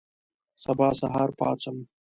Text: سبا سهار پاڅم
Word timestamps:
سبا 0.63 0.89
سهار 0.99 1.29
پاڅم 1.39 1.75